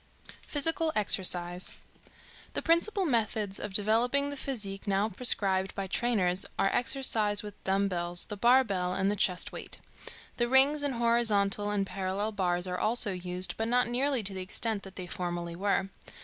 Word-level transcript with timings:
PHYSICAL 0.47 0.91
EXERCISE. 0.95 1.73
The 2.53 2.61
principal 2.63 3.05
methods 3.05 3.59
of 3.59 3.71
developing 3.75 4.31
the 4.31 4.35
physique 4.35 4.87
now 4.87 5.09
prescribed 5.09 5.75
by 5.75 5.85
trainers 5.85 6.43
are 6.57 6.73
exercise 6.73 7.43
with 7.43 7.63
dumbbells, 7.63 8.25
the 8.25 8.35
bar 8.35 8.63
bell 8.63 8.95
and 8.95 9.11
the 9.11 9.15
chest 9.15 9.51
weight. 9.51 9.77
The 10.37 10.47
rings 10.47 10.81
and 10.81 10.95
horizontal 10.95 11.69
and 11.69 11.85
parallel 11.85 12.31
bars 12.31 12.65
are 12.65 12.79
also 12.79 13.11
used, 13.11 13.55
but 13.57 13.67
not 13.67 13.87
nearly 13.87 14.23
to 14.23 14.33
the 14.33 14.41
extent 14.41 14.81
that 14.81 14.95
they 14.95 15.05
formerly 15.05 15.55
were. 15.55 15.89